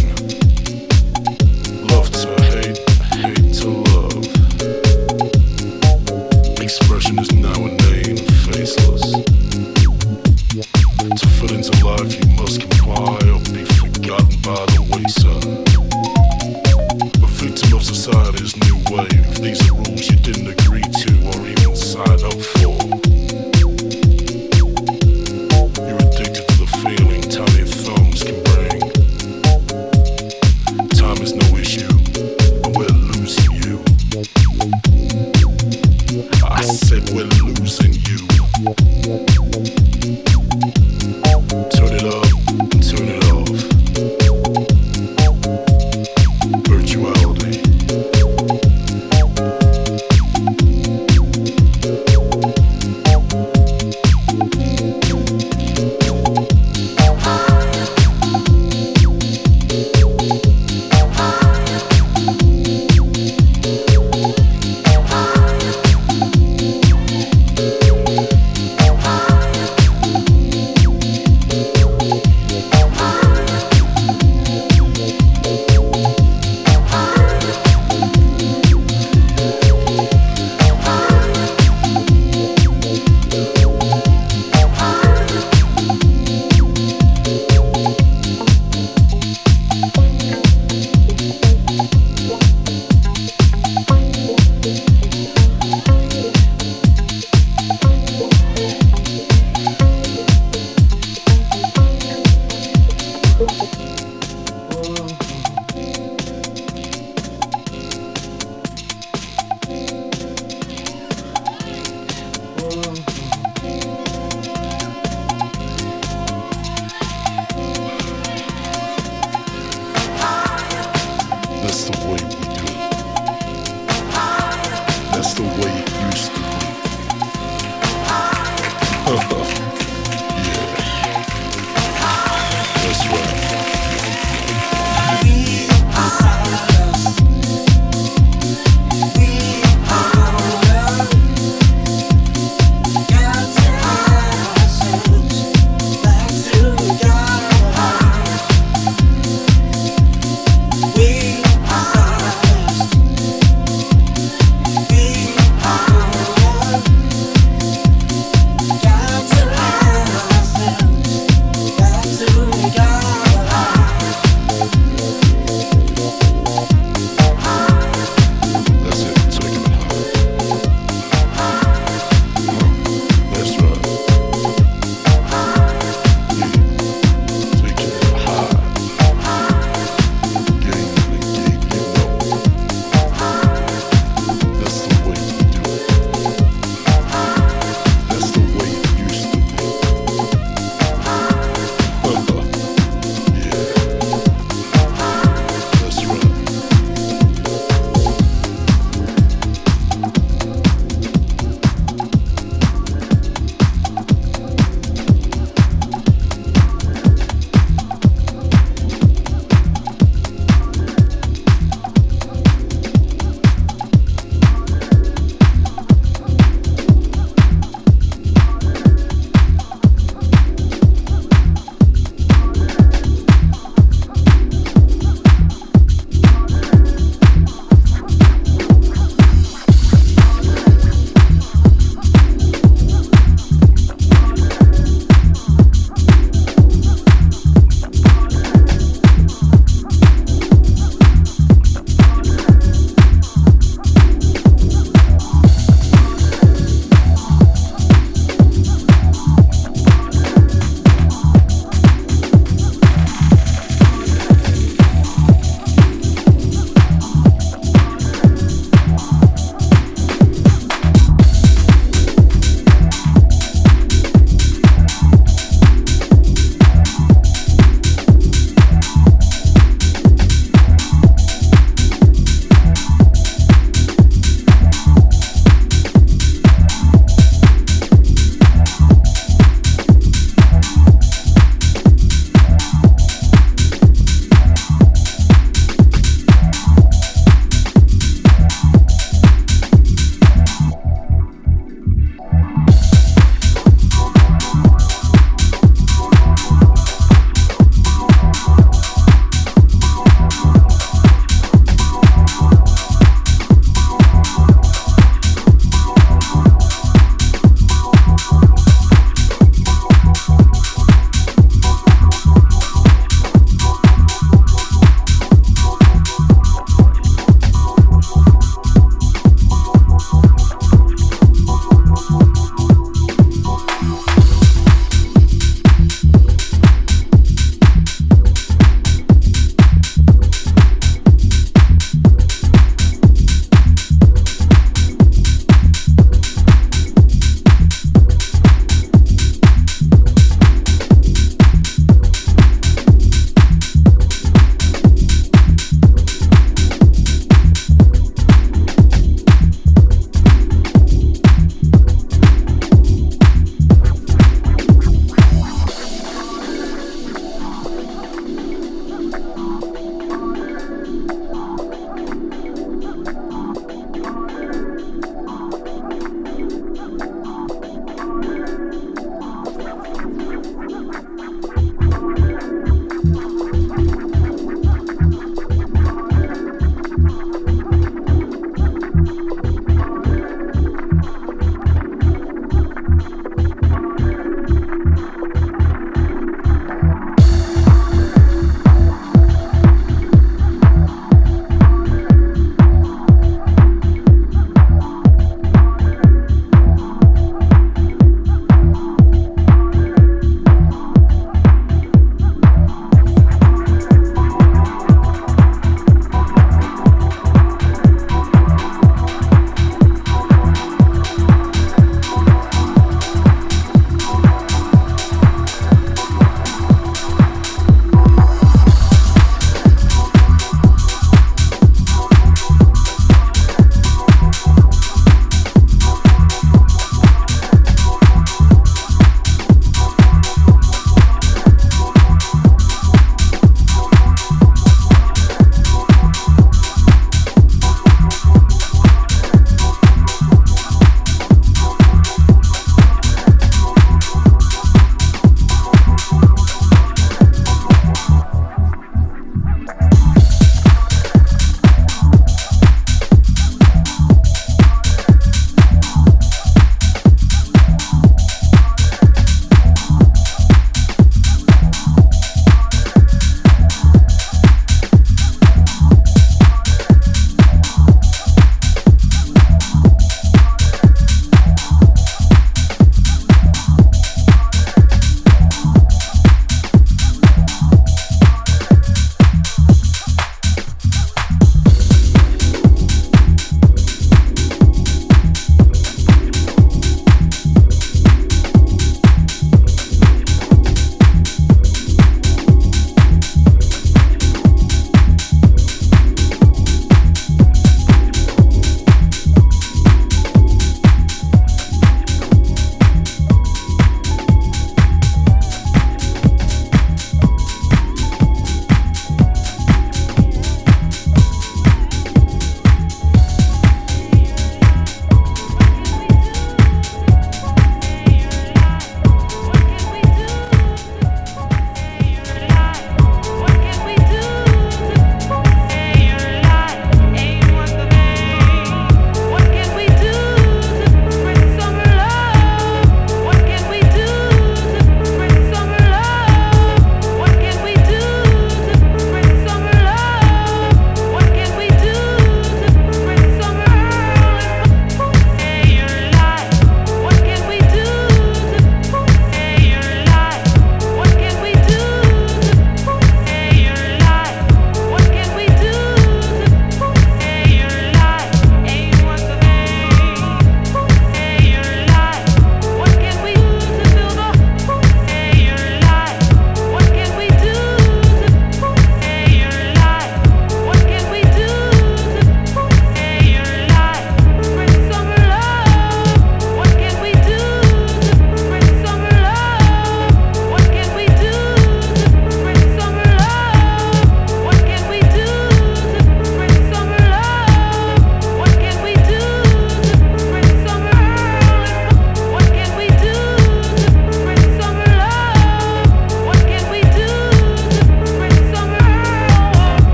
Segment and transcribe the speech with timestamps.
[0.00, 0.49] seen.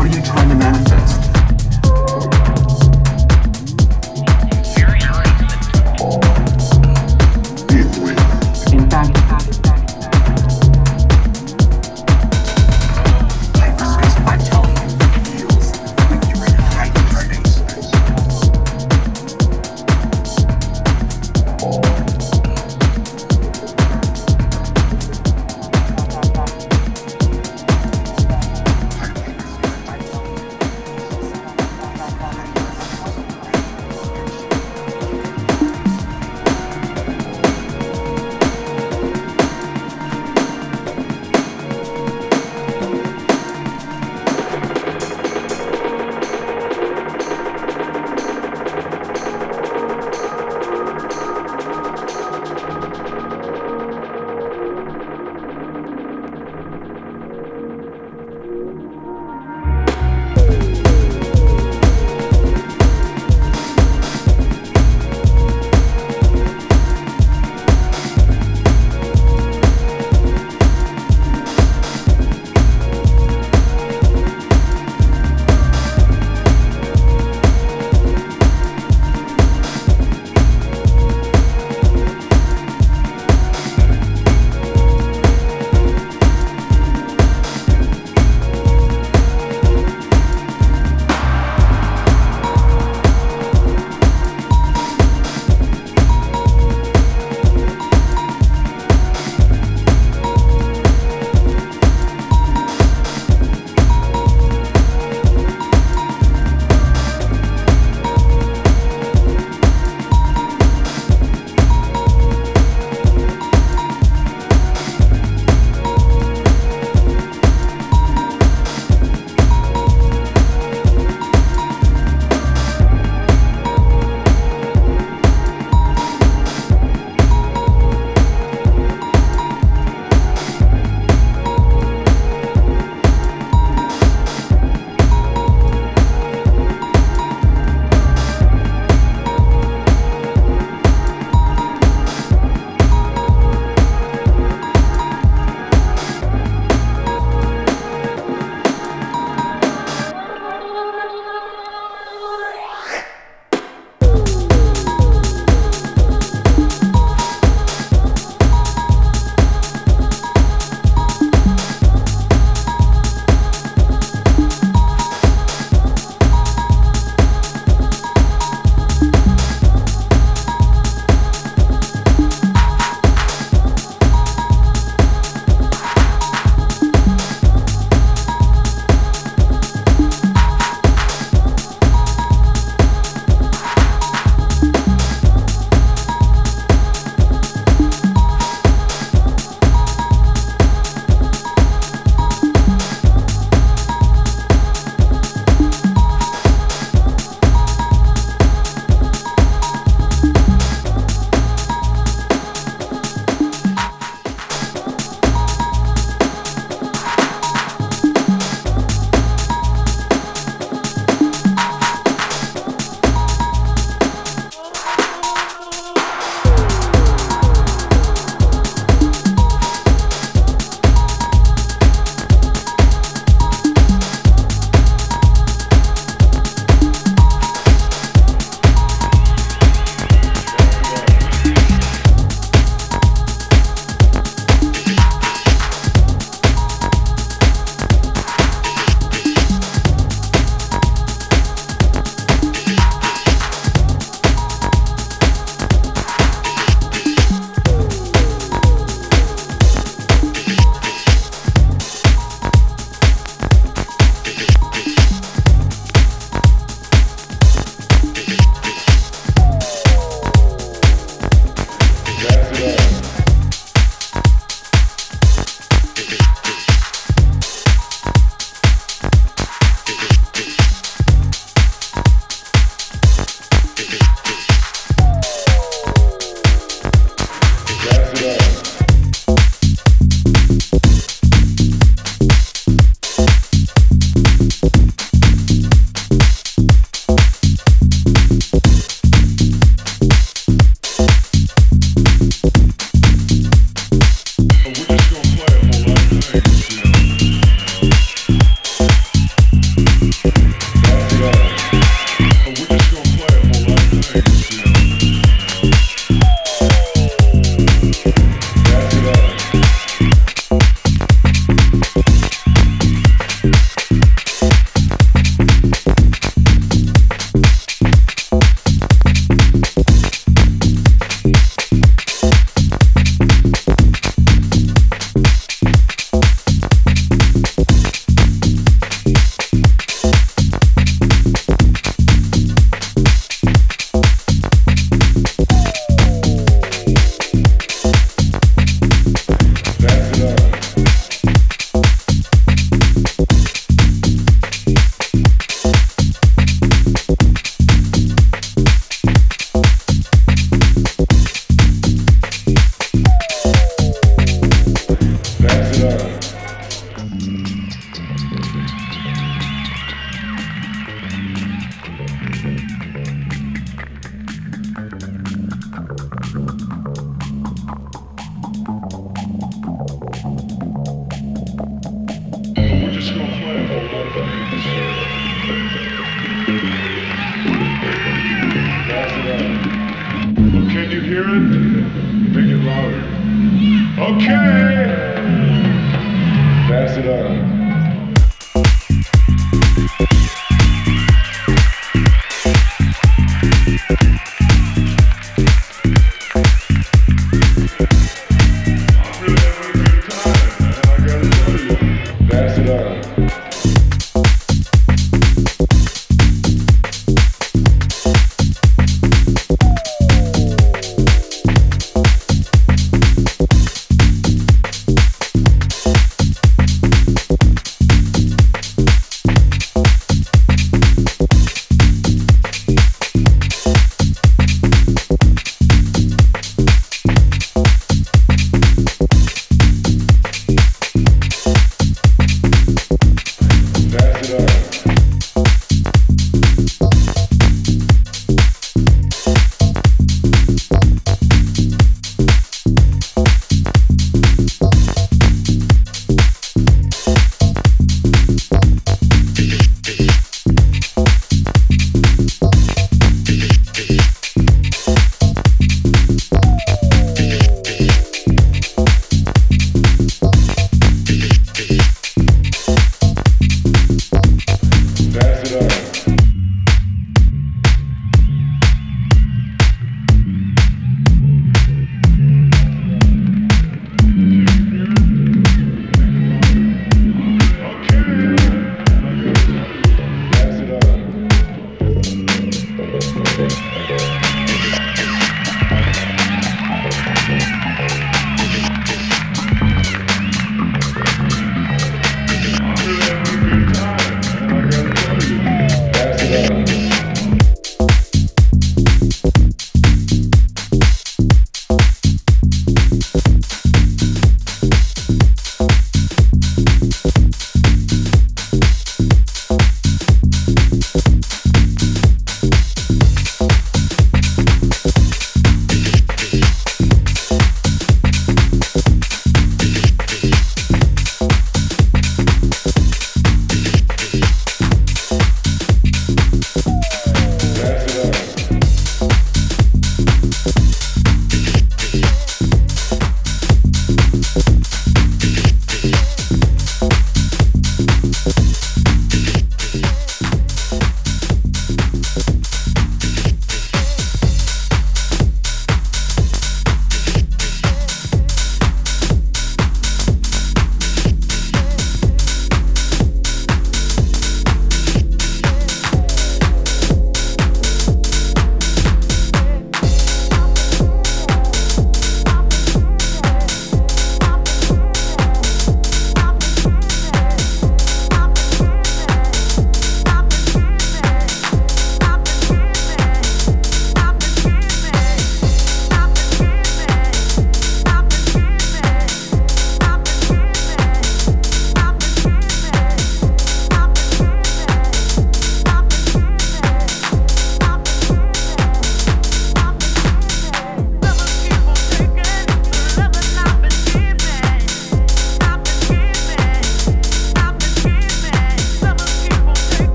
[0.00, 1.19] What are you trying to manifest?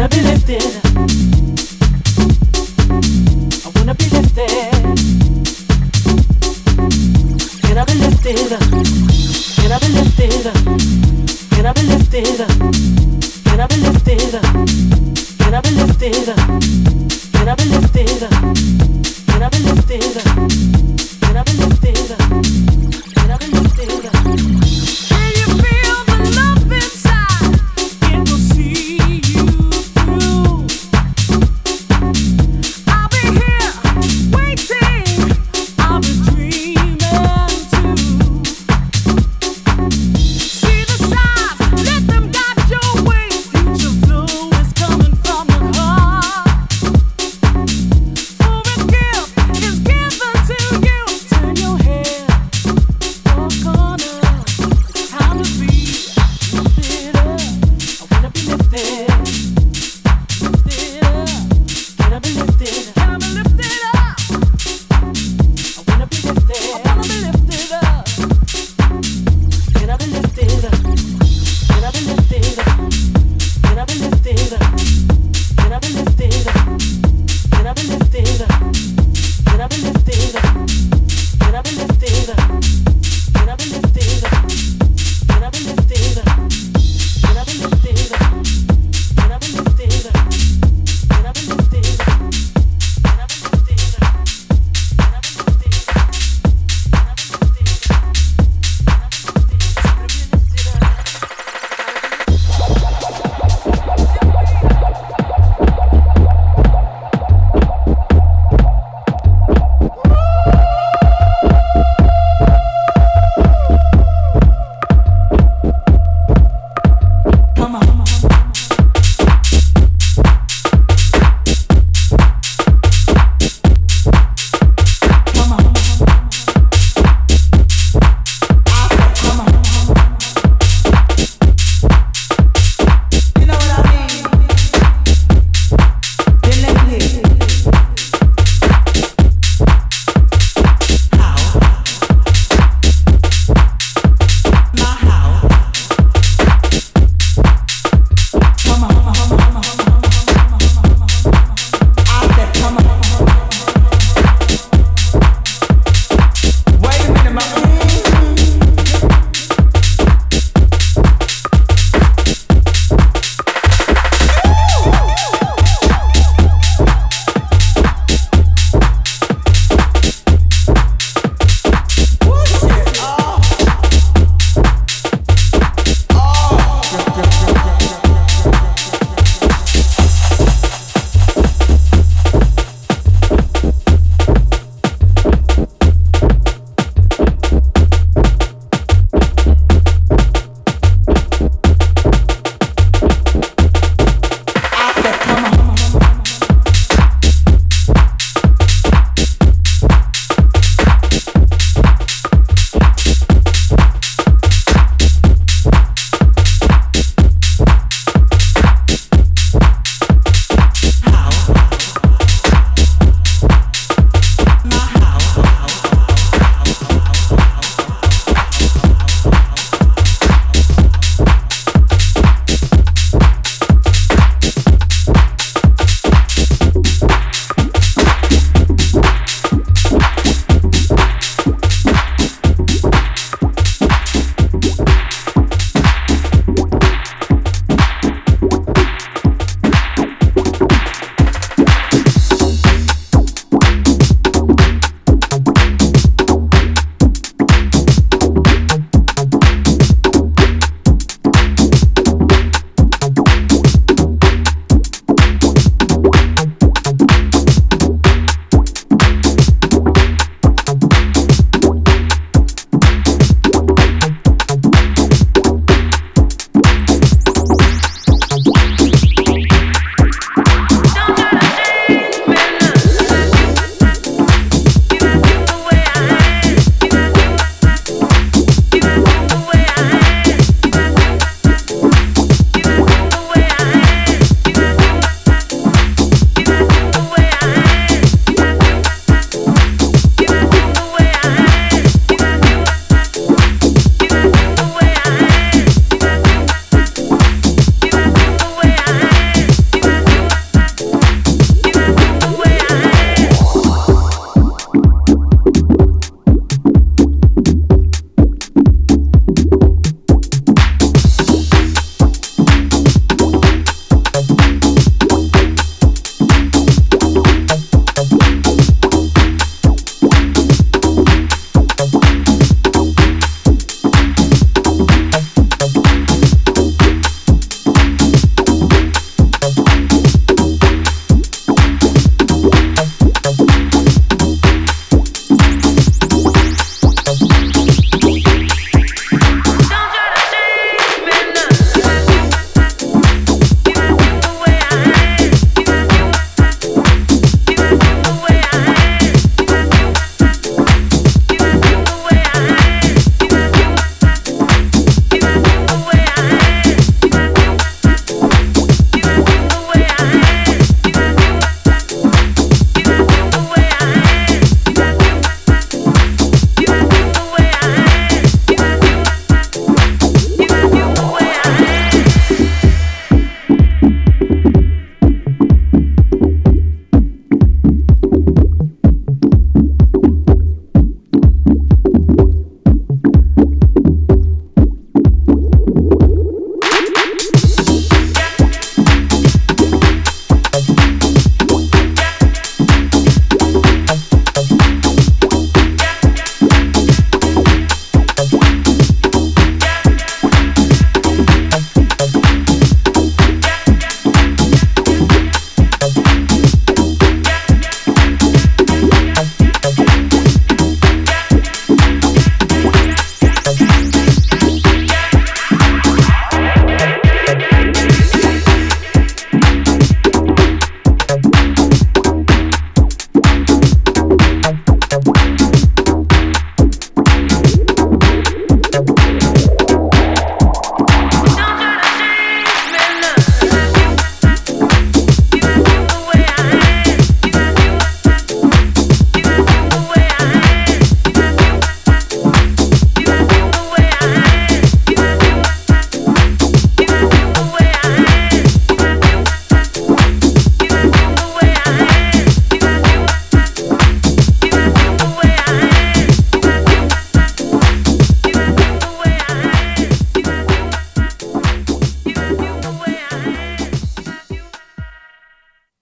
[0.00, 0.89] Gonna be lifted.